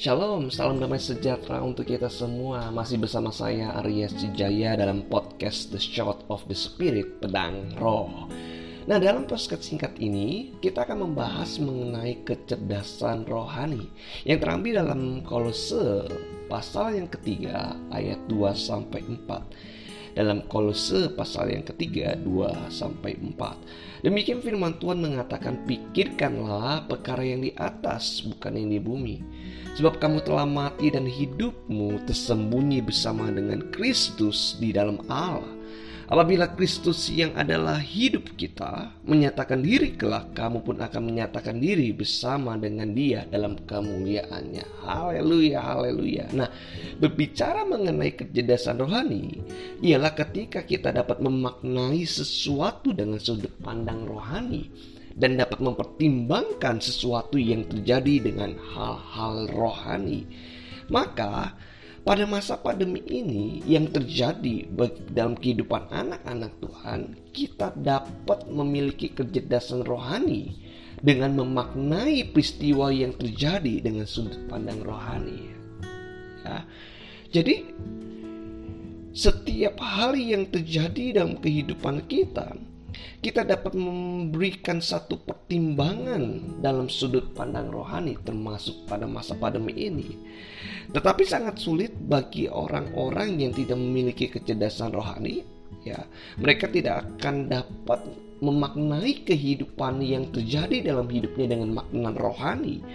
[0.00, 2.72] Shalom, salam damai sejahtera untuk kita semua.
[2.72, 8.24] Masih bersama saya Arya Cijaya dalam podcast The Shot of the Spirit, Pedang Roh.
[8.88, 13.92] Nah, dalam podcast singkat ini kita akan membahas mengenai kecerdasan rohani
[14.24, 16.08] yang terambil dalam Kolose
[16.48, 19.89] pasal yang ketiga ayat 2 sampai 4
[20.20, 24.04] dalam Kolose pasal yang ketiga 2 sampai 4.
[24.04, 29.16] Demikian firman Tuhan mengatakan pikirkanlah perkara yang di atas bukan yang di bumi
[29.80, 35.59] Sebab kamu telah mati dan hidupmu tersembunyi bersama dengan Kristus di dalam Allah.
[36.10, 42.58] Apabila Kristus yang adalah hidup kita menyatakan diri kelak, kamu pun akan menyatakan diri bersama
[42.58, 44.82] dengan dia dalam kemuliaannya.
[44.82, 46.26] Haleluya, haleluya.
[46.34, 46.50] Nah,
[46.98, 49.38] berbicara mengenai kecerdasan rohani,
[49.86, 54.66] ialah ketika kita dapat memaknai sesuatu dengan sudut pandang rohani
[55.14, 60.26] dan dapat mempertimbangkan sesuatu yang terjadi dengan hal-hal rohani.
[60.90, 61.54] Maka
[62.00, 64.64] pada masa pandemi ini yang terjadi
[65.12, 67.00] dalam kehidupan anak-anak Tuhan,
[67.36, 70.56] kita dapat memiliki kecerdasan rohani
[71.00, 75.52] dengan memaknai peristiwa yang terjadi dengan sudut pandang rohani.
[76.40, 76.64] Ya.
[77.30, 77.68] Jadi
[79.12, 82.56] setiap hal yang terjadi dalam kehidupan kita
[83.20, 90.14] kita dapat memberikan satu pertimbangan dalam sudut pandang rohani termasuk pada masa pandemi ini.
[90.94, 95.42] Tetapi sangat sulit bagi orang-orang yang tidak memiliki kecerdasan rohani,
[95.82, 96.06] ya.
[96.38, 97.98] Mereka tidak akan dapat
[98.38, 102.86] memaknai kehidupan yang terjadi dalam hidupnya dengan makna rohani.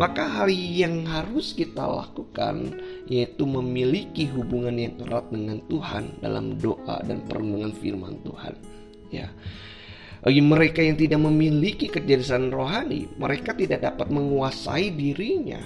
[0.00, 2.72] Maka hal yang harus kita lakukan
[3.12, 8.56] yaitu memiliki hubungan yang erat dengan Tuhan dalam doa dan perenungan firman Tuhan.
[9.12, 9.28] Ya.
[10.18, 15.62] Bagi mereka yang tidak memiliki kecerdasan rohani, mereka tidak dapat menguasai dirinya.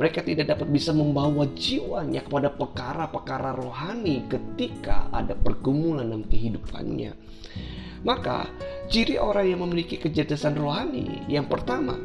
[0.00, 7.12] Mereka tidak dapat bisa membawa jiwanya kepada perkara-perkara rohani ketika ada pergumulan dalam kehidupannya.
[8.00, 8.48] Maka,
[8.88, 12.00] ciri orang yang memiliki kecerdasan rohani yang pertama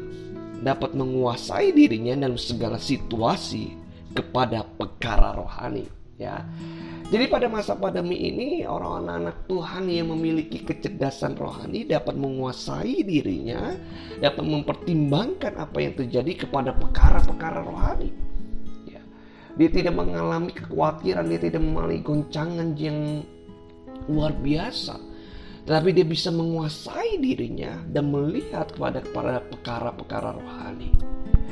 [0.60, 3.72] dapat menguasai dirinya dalam segala situasi
[4.12, 6.44] kepada perkara rohani, ya.
[7.06, 13.78] Jadi pada masa pandemi ini orang anak Tuhan yang memiliki kecerdasan rohani dapat menguasai dirinya,
[14.18, 18.10] dapat mempertimbangkan apa yang terjadi kepada perkara-perkara rohani.
[18.90, 18.98] Ya.
[19.54, 23.22] Dia tidak mengalami kekhawatiran, dia tidak mengalami goncangan yang
[24.10, 24.98] luar biasa.
[25.62, 30.90] Tetapi dia bisa menguasai dirinya dan melihat kepada perkara-perkara rohani.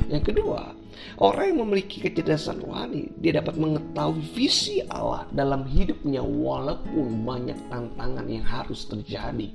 [0.05, 0.73] Yang kedua,
[1.17, 8.27] orang yang memiliki kecerdasan rohani, dia dapat mengetahui visi Allah dalam hidupnya walaupun banyak tantangan
[8.29, 9.49] yang harus terjadi.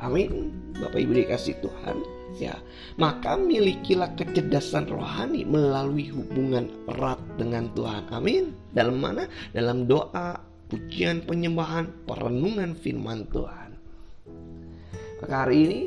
[0.00, 0.56] Amin.
[0.80, 1.96] Bapak Ibu dikasih Tuhan.
[2.38, 2.56] Ya,
[2.94, 8.06] maka milikilah kecerdasan rohani melalui hubungan erat dengan Tuhan.
[8.14, 8.54] Amin.
[8.70, 9.26] Dalam mana?
[9.50, 10.38] Dalam doa,
[10.70, 13.70] pujian, penyembahan, perenungan firman Tuhan.
[15.20, 15.80] Maka hari ini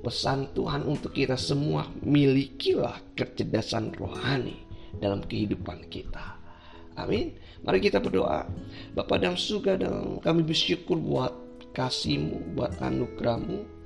[0.00, 6.36] pesan Tuhan untuk kita semua milikilah kecerdasan rohani dalam kehidupan kita.
[6.96, 7.36] Amin.
[7.60, 8.48] Mari kita berdoa.
[8.96, 11.32] Bapak dalam surga dalam kami bersyukur buat
[11.76, 13.76] kasihmu, buat anugerahmu.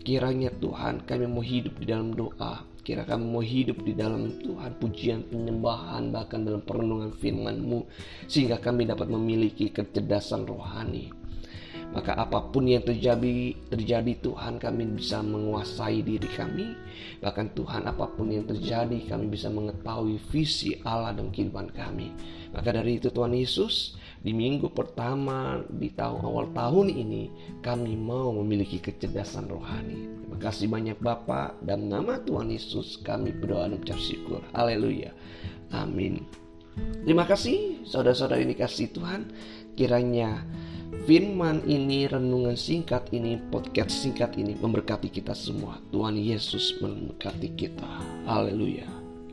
[0.00, 2.62] Kiranya Tuhan kami mau hidup di dalam doa.
[2.80, 7.84] Kira kami mau hidup di dalam Tuhan pujian penyembahan bahkan dalam perenungan firman-Mu
[8.24, 11.19] sehingga kami dapat memiliki kecerdasan rohani
[11.90, 16.78] maka apa pun yang terjadi terjadi Tuhan kami bisa menguasai diri kami.
[17.18, 22.14] Bahkan Tuhan apa pun yang terjadi kami bisa mengetahui visi Allah dalam kehidupan kami.
[22.54, 27.22] Maka dari itu Tuhan Yesus di minggu pertama di tahun awal tahun ini
[27.58, 30.06] kami mau memiliki kecerdasan rohani.
[30.22, 34.46] Terima kasih banyak Bapak dan nama Tuhan Yesus kami berdoa dan ucap syukur.
[34.54, 35.10] Haleluya.
[35.74, 36.22] Amin.
[37.02, 39.26] Terima kasih saudara-saudara ini kasih Tuhan.
[39.74, 40.46] Kiranya
[41.06, 45.78] firman ini, renungan singkat ini, podcast singkat ini memberkati kita semua.
[45.94, 47.90] Tuhan Yesus memberkati kita.
[48.26, 48.88] Haleluya.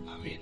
[0.08, 0.42] Amin.